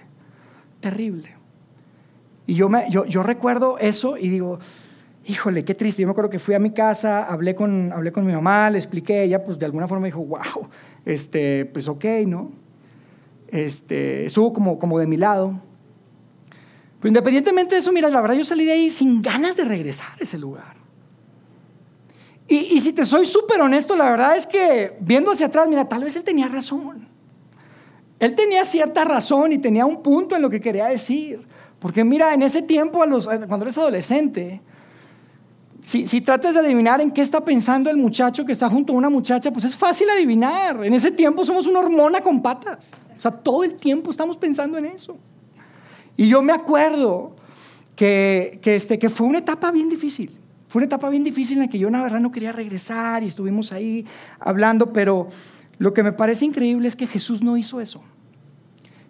[0.80, 1.36] terrible.
[2.46, 4.60] Y yo, me, yo, yo recuerdo eso y digo,
[5.26, 6.02] híjole, qué triste.
[6.02, 8.78] Yo me acuerdo que fui a mi casa, hablé con, hablé con mi mamá, le
[8.78, 10.70] expliqué, ella pues de alguna forma dijo, wow,
[11.06, 12.52] este, pues ok, ¿no?
[13.50, 15.60] Este, estuvo como, como de mi lado.
[17.00, 20.10] Pero independientemente de eso, mira, la verdad yo salí de ahí sin ganas de regresar
[20.20, 20.87] a ese lugar.
[22.48, 25.88] Y, y si te soy súper honesto, la verdad es que viendo hacia atrás, mira,
[25.88, 27.08] tal vez él tenía razón.
[28.20, 31.46] Él tenía cierta razón y tenía un punto en lo que quería decir.
[31.80, 34.62] Porque mira, en ese tiempo, los, cuando eres adolescente,
[35.88, 39.10] si, tratas de adivinar en qué está pensando el muchacho que está junto a una
[39.10, 40.84] muchacha, pues es fácil adivinar.
[40.84, 42.90] En ese tiempo somos una hormona con patas.
[43.16, 45.18] O sea, todo el tiempo estamos pensando en eso.
[46.18, 47.36] Y yo me acuerdo
[47.96, 50.37] que, que, este, que fue una etapa bien difícil.
[50.67, 53.27] Fue una etapa bien difícil en la que yo, la verdad, no quería regresar y
[53.27, 54.06] estuvimos ahí
[54.39, 55.27] hablando, pero
[55.77, 58.01] lo que me parece increíble es que Jesús no hizo eso.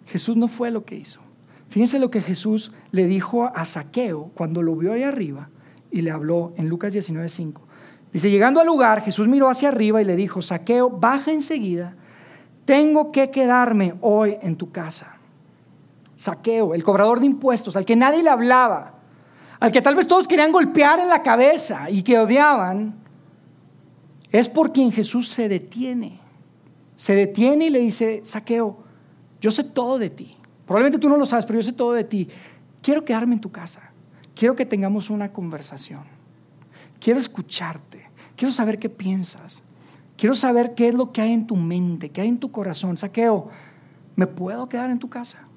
[0.06, 1.20] Jesús no fue lo que hizo.
[1.68, 5.50] Fíjense lo que Jesús le dijo a Saqueo cuando lo vio ahí arriba
[5.90, 7.60] y le habló en Lucas 19:5.
[8.12, 11.94] Dice, llegando al lugar, Jesús miró hacia arriba y le dijo, Saqueo, baja enseguida,
[12.64, 15.18] tengo que quedarme hoy en tu casa.
[16.16, 18.97] Saqueo, el cobrador de impuestos, al que nadie le hablaba,
[19.60, 22.94] al que tal vez todos querían golpear en la cabeza y que odiaban,
[24.30, 26.20] es por quien Jesús se detiene.
[26.96, 28.78] Se detiene y le dice, Saqueo,
[29.40, 30.36] yo sé todo de ti.
[30.66, 32.28] Probablemente tú no lo sabes, pero yo sé todo de ti.
[32.82, 33.90] Quiero quedarme en tu casa.
[34.34, 36.04] Quiero que tengamos una conversación.
[37.00, 38.08] Quiero escucharte.
[38.36, 39.62] Quiero saber qué piensas.
[40.16, 42.98] Quiero saber qué es lo que hay en tu mente, qué hay en tu corazón.
[42.98, 43.48] Saqueo,
[44.14, 45.47] ¿me puedo quedar en tu casa?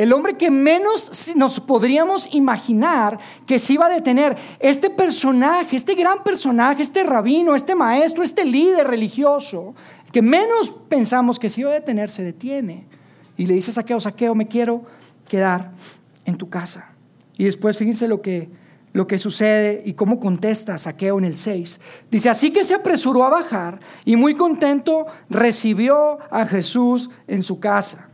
[0.00, 4.34] El hombre que menos nos podríamos imaginar que se iba a detener.
[4.58, 9.74] Este personaje, este gran personaje, este rabino, este maestro, este líder religioso,
[10.10, 12.86] que menos pensamos que se iba a detener, se detiene.
[13.36, 14.86] Y le dice Saqueo, Saqueo, me quiero
[15.28, 15.72] quedar
[16.24, 16.92] en tu casa.
[17.36, 18.48] Y después fíjense lo que,
[18.94, 21.78] lo que sucede y cómo contesta Saqueo en el 6.
[22.10, 27.60] Dice, así que se apresuró a bajar y muy contento recibió a Jesús en su
[27.60, 28.09] casa.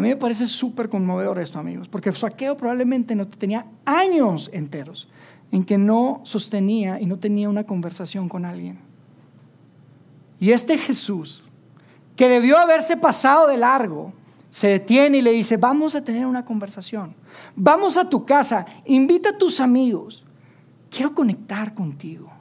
[0.00, 5.10] A mí me parece súper conmovedor esto, amigos, porque Saqueo probablemente no tenía años enteros
[5.52, 8.78] en que no sostenía y no tenía una conversación con alguien.
[10.38, 11.44] Y este Jesús,
[12.16, 14.14] que debió haberse pasado de largo,
[14.48, 17.14] se detiene y le dice, vamos a tener una conversación,
[17.54, 20.24] vamos a tu casa, invita a tus amigos,
[20.88, 22.32] quiero conectar contigo,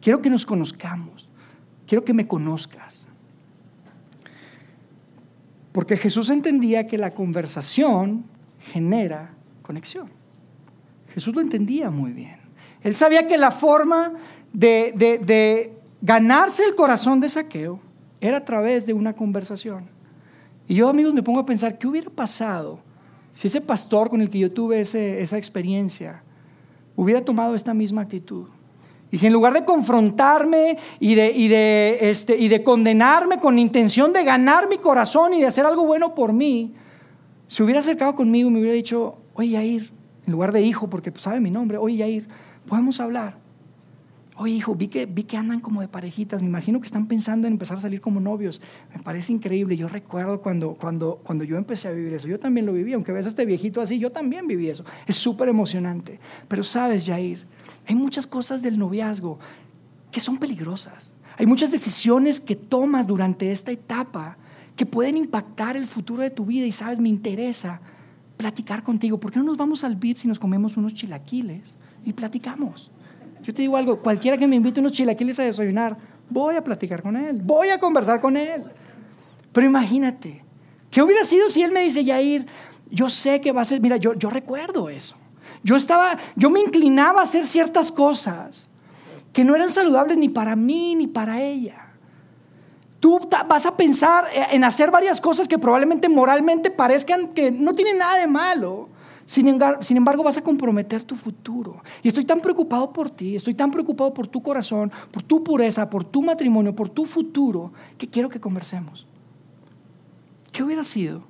[0.00, 1.30] quiero que nos conozcamos,
[1.86, 2.99] quiero que me conozcas.
[5.72, 8.24] Porque Jesús entendía que la conversación
[8.72, 10.10] genera conexión.
[11.14, 12.36] Jesús lo entendía muy bien.
[12.82, 14.14] Él sabía que la forma
[14.52, 17.80] de, ganarse el corazón de saqueo
[18.20, 19.88] era a través de una conversación.
[20.66, 22.80] Y yo, amigos, me pongo a pensar, ¿qué hubiera pasado
[23.32, 26.22] si ese pastor con el que yo tuve esa experiencia
[26.96, 28.46] hubiera tomado esta misma actitud?
[29.12, 33.58] Y si en lugar de confrontarme y de, y, de, este, y de condenarme con
[33.58, 36.74] intención de ganar mi corazón y de hacer algo bueno por mí,
[37.46, 39.92] se hubiera acercado conmigo y me hubiera dicho, oye Yair,
[40.26, 42.28] en lugar de hijo, porque pues, sabe mi nombre, oye Yair,
[42.66, 43.38] podemos hablar.
[44.36, 47.46] Oye hijo, vi que, vi que andan como de parejitas, me imagino que están pensando
[47.46, 48.62] en empezar a salir como novios.
[48.94, 52.64] Me parece increíble, yo recuerdo cuando, cuando, cuando yo empecé a vivir eso, yo también
[52.64, 54.84] lo viví, aunque ves a este viejito así, yo también viví eso.
[55.06, 56.20] Es súper emocionante.
[56.48, 57.44] Pero sabes, Yair,
[57.90, 59.40] hay muchas cosas del noviazgo
[60.12, 61.12] que son peligrosas.
[61.36, 64.38] Hay muchas decisiones que tomas durante esta etapa
[64.76, 67.80] que pueden impactar el futuro de tu vida y sabes, me interesa
[68.36, 69.18] platicar contigo.
[69.18, 71.74] ¿Por qué no nos vamos al VIP si nos comemos unos chilaquiles
[72.04, 72.92] y platicamos?
[73.42, 75.98] Yo te digo algo, cualquiera que me invite unos chilaquiles a desayunar,
[76.28, 78.62] voy a platicar con él, voy a conversar con él.
[79.50, 80.44] Pero imagínate,
[80.92, 82.46] ¿qué hubiera sido si él me dice, Yair,
[82.88, 85.16] yo sé que va a ser, mira, yo, yo recuerdo eso.
[85.62, 88.68] Yo estaba, yo me inclinaba a hacer ciertas cosas
[89.32, 91.90] que no eran saludables ni para mí ni para ella.
[92.98, 93.18] Tú
[93.48, 98.18] vas a pensar en hacer varias cosas que probablemente moralmente parezcan que no tienen nada
[98.18, 98.88] de malo.
[99.24, 101.82] Sin embargo, sin embargo, vas a comprometer tu futuro.
[102.02, 105.88] Y estoy tan preocupado por ti, estoy tan preocupado por tu corazón, por tu pureza,
[105.88, 109.06] por tu matrimonio, por tu futuro, que quiero que conversemos.
[110.52, 111.29] ¿Qué hubiera sido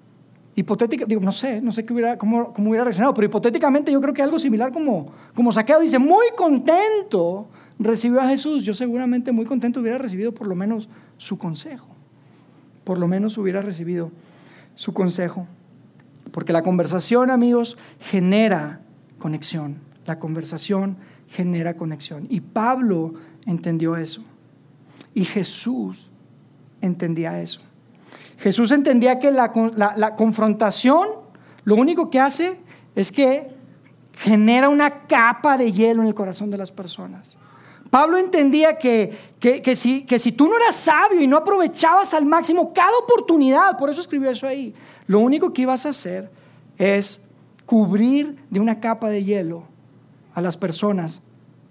[0.55, 4.13] hipotética, digo, no sé, no sé qué hubiera, cómo, hubiera reaccionado, pero hipotéticamente yo creo
[4.13, 9.47] que algo similar como, como Saqueo dice, muy contento recibió a Jesús, yo seguramente muy
[9.47, 11.89] contento hubiera recibido por lo menos su consejo,
[12.85, 14.11] por lo menos hubiera recibido
[14.75, 15.47] su consejo,
[16.33, 18.81] porque la conversación, amigos, genera
[19.19, 20.97] conexión, la conversación
[21.29, 23.15] genera conexión, y Pablo
[23.47, 24.23] entendió eso,
[25.15, 26.11] y Jesús
[26.81, 27.63] entendía eso.
[28.41, 29.53] Jesús entendía que la,
[30.17, 31.09] confrontación
[31.65, 32.59] lo único que hace
[32.95, 33.49] es que
[34.15, 37.37] genera una capa de hielo en el corazón de las personas.
[37.91, 42.25] Pablo entendía que, que, si, que si tú no eras sabio y no aprovechabas al
[42.25, 44.75] máximo cada oportunidad, por eso escribió eso ahí,
[45.07, 46.31] lo único que ibas a hacer
[46.79, 47.23] es
[47.67, 49.65] cubrir de una capa de hielo
[50.35, 51.21] a las personas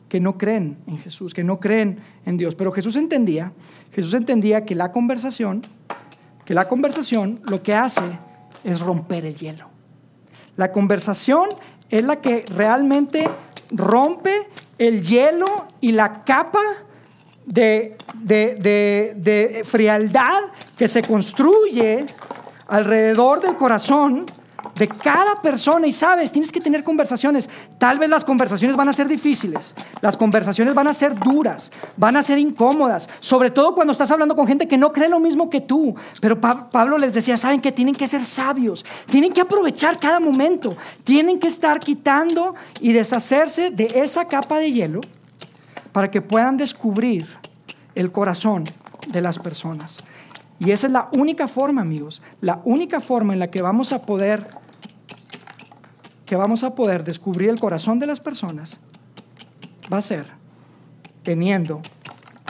[0.08, 2.54] que no creen en Jesús, que no creen en Dios.
[2.54, 3.54] Pero Jesús entendía,
[3.92, 5.62] Jesús entendía que la conversación
[6.50, 8.02] que la conversación lo que hace
[8.64, 9.70] es romper el hielo.
[10.56, 11.48] La conversación
[11.92, 13.30] es la que realmente
[13.70, 16.64] rompe el hielo y la capa
[17.46, 17.96] de,
[19.64, 20.40] frialdad
[20.76, 22.04] que se construye
[22.66, 24.26] alrededor del corazón
[24.76, 27.50] de cada persona y sabes, tienes que tener conversaciones.
[27.78, 32.18] Tal vez las conversaciones van a ser difíciles, las conversaciones van a ser duras, van
[32.18, 35.50] a ser incómodas, sobre todo cuando estás hablando con gente que no cree lo mismo
[35.50, 35.96] que tú.
[36.22, 40.76] Pero Pablo les decía, saben que tienen que ser sabios, tienen que aprovechar cada momento,
[41.04, 45.02] tienen que estar quitando y deshacerse de esa capa de hielo
[45.92, 47.28] para que puedan descubrir
[47.96, 48.64] el corazón
[49.08, 49.98] de las personas.
[50.60, 54.02] Y esa es la única forma, amigos, la única forma en la que vamos a
[54.02, 54.48] poder
[56.26, 58.80] que vamos a poder descubrir el corazón de las personas
[59.92, 60.28] va a ser
[61.24, 61.82] teniendo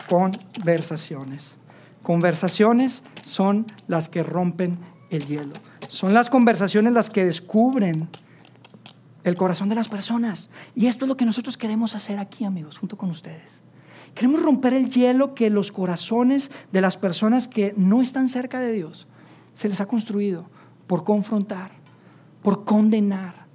[0.09, 1.55] conversaciones.
[2.03, 5.53] Conversaciones son las que rompen el hielo.
[5.87, 8.09] Son las conversaciones las que descubren
[9.23, 10.49] el corazón de las personas.
[10.75, 13.63] Y esto es lo que nosotros queremos hacer aquí, amigos, junto con ustedes.
[14.19, 18.73] Queremos romper el hielo que los corazones de las personas que no están cerca de
[18.73, 19.07] Dios
[19.53, 20.45] se les ha construido
[20.87, 21.71] por confrontar,
[22.41, 23.45] por condenar,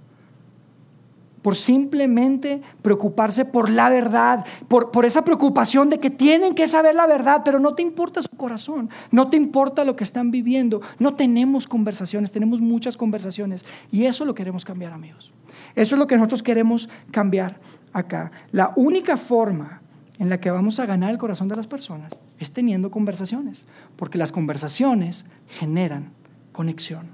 [1.43, 6.95] por simplemente preocuparse por la verdad, por, por, esa preocupación de que tienen que saber
[6.95, 10.81] la verdad, pero no te importa su corazón, no te importa lo que están viviendo.
[10.99, 15.31] No tenemos conversaciones, tenemos muchas conversaciones y eso lo queremos cambiar, amigos.
[15.75, 17.61] Eso es lo que nosotros queremos cambiar
[17.93, 18.33] acá.
[18.51, 19.83] La única forma
[20.19, 23.65] en la que vamos a ganar el corazón de las personas es teniendo conversaciones,
[23.97, 26.13] porque las conversaciones generan
[26.53, 27.09] conexión.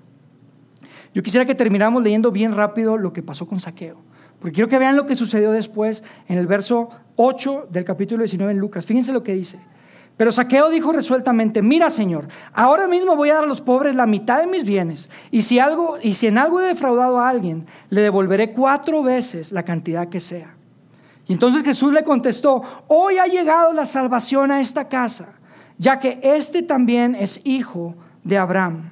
[1.14, 3.96] Yo quisiera que termináramos leyendo bien rápido lo que pasó con Saqueo,
[4.38, 8.52] porque quiero que vean lo que sucedió después en el verso 8 del capítulo 19
[8.52, 8.86] en Lucas.
[8.86, 9.58] Fíjense lo que dice.
[10.16, 14.06] Pero Saqueo dijo resueltamente, mira Señor, ahora mismo voy a dar a los pobres la
[14.06, 17.66] mitad de mis bienes, y si, algo, y si en algo he defraudado a alguien,
[17.88, 20.59] le devolveré cuatro veces la cantidad que sea.
[21.30, 25.38] Y entonces Jesús le contestó, hoy ha llegado la salvación a esta casa,
[25.78, 28.90] ya que este también es hijo de Abraham,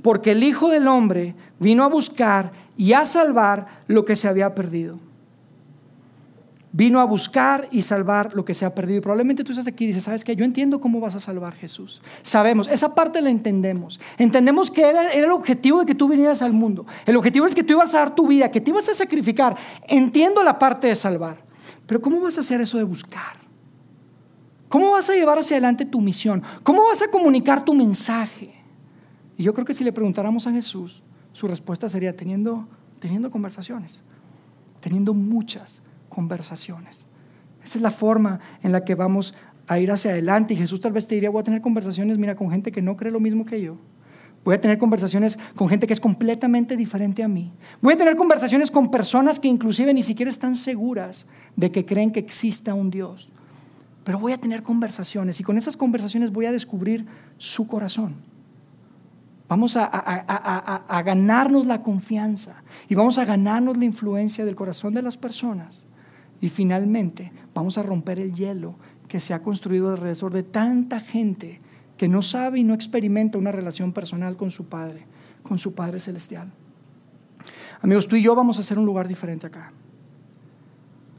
[0.00, 4.54] porque el Hijo del Hombre vino a buscar y a salvar lo que se había
[4.54, 5.00] perdido.
[6.70, 8.98] Vino a buscar y salvar lo que se ha perdido.
[8.98, 10.36] Y probablemente tú estás aquí y dices, ¿sabes qué?
[10.36, 12.00] Yo entiendo cómo vas a salvar Jesús.
[12.22, 13.98] Sabemos, esa parte la entendemos.
[14.18, 16.86] Entendemos que era, era, el objetivo de que tú vinieras al mundo.
[17.06, 19.56] El objetivo es que tú ibas a dar tu vida, que te ibas a sacrificar.
[19.88, 21.50] Entiendo la parte de salvar.
[21.92, 23.36] Pero ¿cómo vas a hacer eso de buscar?
[24.70, 26.42] ¿Cómo vas a llevar hacia adelante tu misión?
[26.62, 28.50] ¿Cómo vas a comunicar tu mensaje?
[29.36, 32.66] Y yo creo que si le preguntáramos a Jesús, su respuesta sería teniendo,
[32.98, 34.00] teniendo conversaciones,
[34.80, 37.04] teniendo muchas conversaciones.
[37.62, 39.34] Esa es la forma en la que vamos
[39.66, 40.54] a ir hacia adelante.
[40.54, 42.96] Y Jesús tal vez te diría, voy a tener conversaciones, mira, con gente que no
[42.96, 43.76] cree lo mismo que yo.
[44.44, 47.52] Voy a tener conversaciones con gente que es completamente diferente a mí.
[47.80, 52.10] Voy a tener conversaciones con personas que inclusive ni siquiera están seguras de que creen
[52.10, 53.30] que exista un Dios.
[54.04, 57.06] Pero voy a tener conversaciones y con esas conversaciones voy a descubrir
[57.38, 58.16] su corazón.
[59.48, 65.02] Vamos a, a, ganarnos la confianza y vamos a ganarnos la influencia del corazón de
[65.02, 65.84] las personas.
[66.40, 68.74] Y finalmente vamos a romper el hielo
[69.06, 71.60] que se ha construido alrededor de tanta gente
[72.02, 75.06] que no sabe y no experimenta una relación personal con su Padre,
[75.44, 76.52] con su Padre Celestial.
[77.80, 79.70] Amigos, tú y yo vamos a hacer un lugar diferente acá.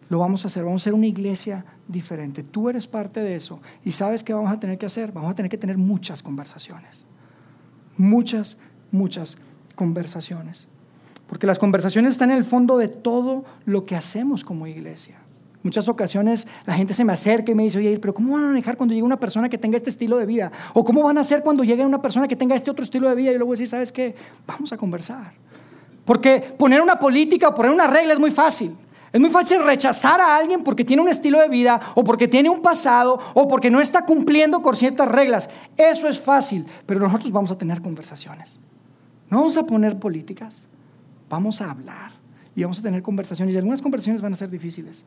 [0.10, 2.44] Lo vamos a hacer, vamos a hacer una iglesia diferente.
[2.44, 3.62] Tú eres parte de eso.
[3.86, 5.14] ¿Y sabes qué vamos a tener que hacer?
[5.14, 7.06] Vamos a tener que tener muchas conversaciones.
[7.96, 8.58] Muchas,
[8.92, 9.38] muchas
[9.76, 10.68] conversaciones.
[11.28, 15.23] Porque las conversaciones están en el fondo de todo lo que hacemos como iglesia.
[15.64, 18.48] Muchas ocasiones la gente se me acerca y me dice, oye, pero ¿cómo van a
[18.48, 20.52] manejar cuando llegue una persona que tenga este estilo de vida?
[20.74, 23.16] ¿O cómo van a hacer cuando llegue una persona que tenga este otro estilo de
[23.16, 23.32] vida?
[23.32, 24.14] Y luego decir, ¿sabes qué?
[24.46, 25.34] Vamos a conversar.
[26.04, 28.76] Porque poner una política o poner una regla es muy fácil.
[29.14, 32.50] Es muy fácil rechazar a alguien porque tiene un estilo de vida o porque tiene
[32.50, 35.50] un pasado o porque no está cumpliendo con ciertas reglas.
[35.78, 38.60] Eso es fácil, pero nosotros vamos a tener conversaciones.
[39.30, 40.66] No vamos a poner políticas,
[41.30, 42.12] vamos a hablar
[42.56, 43.56] y vamos a tener conversaciones.
[43.56, 45.06] Y algunas conversaciones van a ser difíciles.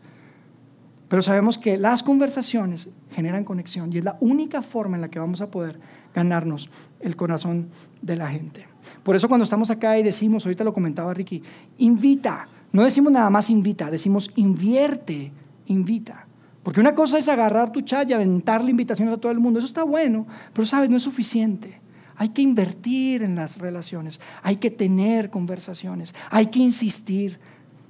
[1.08, 5.18] Pero sabemos que las conversaciones generan conexión y es la única forma en la que
[5.18, 5.78] vamos a poder
[6.14, 6.68] ganarnos
[7.00, 7.68] el corazón
[8.02, 8.66] de la gente.
[9.02, 11.42] Por eso cuando estamos acá y decimos, ahorita lo comentaba Ricky,
[11.78, 15.32] invita, no decimos nada más invita, decimos invierte,
[15.66, 16.26] invita.
[16.62, 19.66] Porque una cosa es agarrar tu chat y aventarle invitaciones a todo el mundo, eso
[19.66, 21.80] está bueno, pero sabes, no es suficiente.
[22.16, 27.38] Hay que invertir en las relaciones, hay que tener conversaciones, hay que insistir.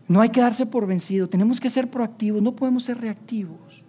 [0.09, 3.85] No hay que darse por vencido, tenemos que ser proactivos, no podemos ser reactivos.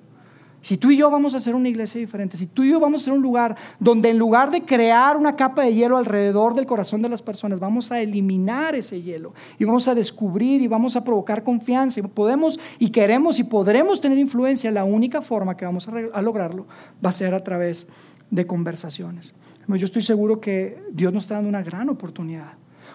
[0.68, 3.02] Si tú y yo vamos a hacer una iglesia diferente, si tú y yo vamos
[3.02, 6.66] a ser un lugar donde en lugar de crear una capa de hielo alrededor del
[6.66, 10.98] corazón de las personas, vamos a eliminar ese hielo y vamos a descubrir y vamos
[10.98, 15.64] a provocar confianza y podemos y queremos y podremos tener influencia, la única forma que
[15.64, 16.66] vamos a, lograrlo
[17.06, 17.88] va a ser a través
[18.30, 19.36] de conversaciones.
[19.70, 22.54] Yo estoy seguro que Dios nos está dando una gran oportunidad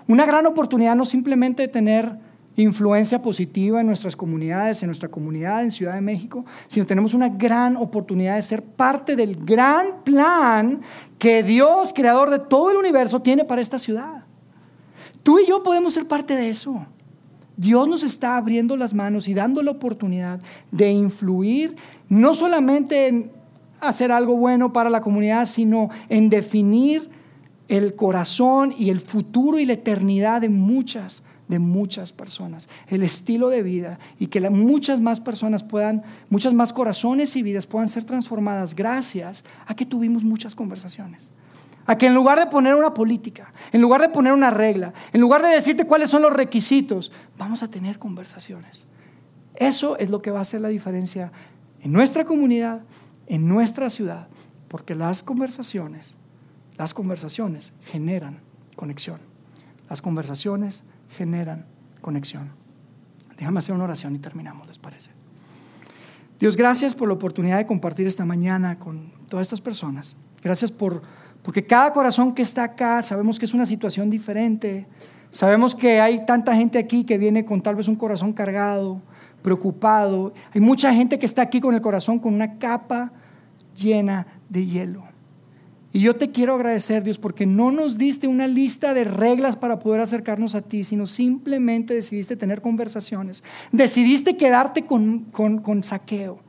[0.08, 2.16] una gran oportunidad no simplemente de tener
[2.56, 7.28] influencia positiva en nuestras comunidades, en nuestra comunidad en Ciudad de México, sino tenemos una
[7.28, 10.82] gran oportunidad de ser parte del gran plan
[11.18, 14.24] que Dios, creador de todo el universo, tiene para esta ciudad.
[15.22, 16.86] Tú y yo podemos ser parte de eso.
[17.56, 20.40] Dios nos está abriendo las manos y dando la oportunidad
[20.70, 21.76] de influir
[22.08, 23.30] no solamente en
[23.80, 27.08] hacer algo bueno para la comunidad, sino en definir
[27.68, 33.48] el corazón y el futuro y la eternidad de muchas de muchas personas, el estilo
[33.48, 38.04] de vida y que muchas más personas puedan, muchas más corazones y vidas puedan ser
[38.04, 41.28] transformadas gracias a que tuvimos muchas conversaciones.
[41.84, 45.20] A que en lugar de poner una política, en lugar de poner una regla, en
[45.20, 48.84] lugar de decirte cuáles son los requisitos, vamos a tener conversaciones.
[49.56, 51.32] Eso es lo que va a hacer la diferencia
[51.80, 52.82] en nuestra comunidad,
[53.26, 54.28] en nuestra ciudad,
[54.68, 56.14] porque las conversaciones,
[56.78, 58.40] las conversaciones generan
[58.76, 59.18] conexión.
[59.90, 61.66] Las conversaciones generan
[62.00, 62.50] conexión.
[63.38, 65.10] Déjame hacer una oración y terminamos, ¿les parece?
[66.38, 70.16] Dios, gracias por la oportunidad de compartir esta mañana con todas estas personas.
[70.42, 71.02] Gracias por,
[71.42, 74.88] porque cada corazón que está acá, sabemos que es una situación diferente.
[75.30, 79.00] Sabemos que hay tanta gente aquí que viene con tal vez un corazón cargado,
[79.40, 80.34] preocupado.
[80.52, 83.12] Hay mucha gente que está aquí con el corazón con una capa
[83.74, 85.11] llena de hielo.
[85.94, 89.78] Y yo te quiero agradecer, Dios, porque no nos diste una lista de reglas para
[89.78, 93.44] poder acercarnos a ti, sino simplemente decidiste tener conversaciones.
[93.72, 96.40] Decidiste quedarte con, con, saqueo,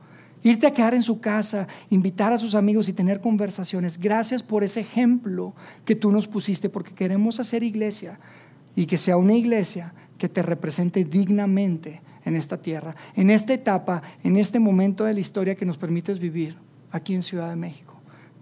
[0.42, 3.98] irte a quedar en su casa, invitar a sus amigos y tener conversaciones.
[3.98, 8.18] Gracias por ese ejemplo que tú nos pusiste, porque queremos hacer iglesia
[8.74, 14.00] y que sea una iglesia que te represente dignamente en esta tierra, en esta etapa,
[14.22, 16.56] en este momento de la historia que nos permites vivir
[16.90, 17.93] aquí en Ciudad de México.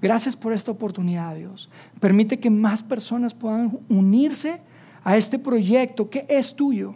[0.03, 1.70] Gracias por esta oportunidad, Dios.
[2.00, 4.61] Permite que más personas puedan unirse
[5.05, 6.94] a este proyecto que es tuyo.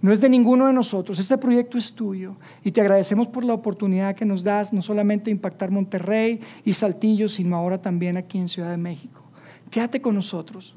[0.00, 2.36] No es de ninguno de nosotros, este proyecto es tuyo.
[2.62, 7.28] Y te agradecemos por la oportunidad que nos das, no solamente impactar Monterrey y Saltillo,
[7.28, 9.22] sino ahora también aquí en Ciudad de México.
[9.68, 10.74] Quédate con nosotros.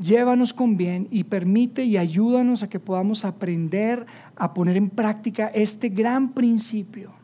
[0.00, 5.48] Llévanos con bien y permite y ayúdanos a que podamos aprender a poner en práctica
[5.48, 7.19] este gran principio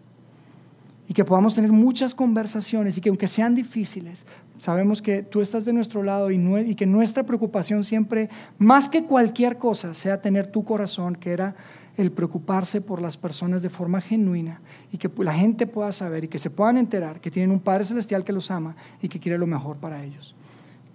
[1.09, 4.27] y que podamos tener muchas conversaciones y que aunque sean difíciles,
[4.59, 8.29] sabemos que tú estás de nuestro lado y, que nuestra preocupación siempre,
[8.59, 11.55] más que cualquier cosa, sea tener tu corazón, que era
[11.97, 14.61] el preocuparse por las personas de forma genuina
[14.93, 17.85] y que la gente pueda saber y que se puedan enterar que tienen un Padre
[17.85, 20.35] Celestial que los ama y que quiere lo mejor para ellos.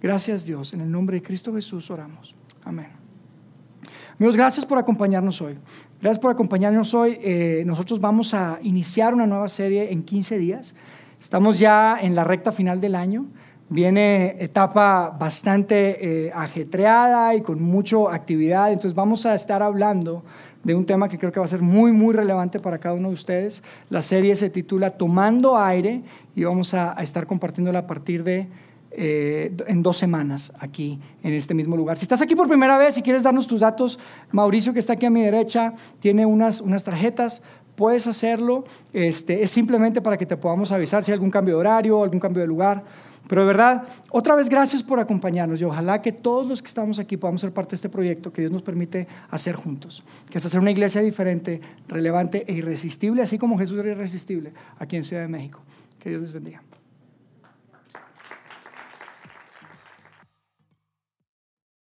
[0.00, 2.34] Gracias Dios, en el nombre de Cristo Jesús oramos.
[2.64, 3.01] Amén.
[4.22, 5.58] Amigos, gracias por acompañarnos hoy.
[6.00, 7.18] Gracias por acompañarnos hoy.
[7.20, 10.76] Eh, nosotros vamos a iniciar una nueva serie en 15 días.
[11.20, 13.26] Estamos ya en la recta final del año.
[13.68, 18.68] Viene etapa bastante eh, ajetreada y con mucha actividad.
[18.70, 20.22] Entonces vamos a estar hablando
[20.62, 23.08] de un tema que creo que va a ser muy, muy relevante para cada uno
[23.08, 23.64] de ustedes.
[23.90, 26.04] La serie se titula Tomando aire
[26.36, 28.46] y vamos a, a estar compartiéndola a partir de
[28.94, 31.96] eh, en dos semanas aquí en este mismo lugar.
[31.96, 33.98] Si estás aquí por primera vez y quieres darnos tus datos,
[34.30, 37.42] Mauricio que está aquí a mi derecha tiene unas, unas tarjetas,
[37.74, 38.64] puedes hacerlo.
[38.92, 42.20] Este, es simplemente para que te podamos avisar si hay algún cambio de horario, algún
[42.20, 42.84] cambio de lugar.
[43.28, 46.98] Pero de verdad, otra vez gracias por acompañarnos y ojalá que todos los que estamos
[46.98, 50.44] aquí podamos ser parte de este proyecto que Dios nos permite hacer juntos, que es
[50.44, 55.22] hacer una iglesia diferente, relevante e irresistible, así como Jesús era irresistible aquí en Ciudad
[55.22, 55.60] de México.
[55.98, 56.62] Que Dios les bendiga.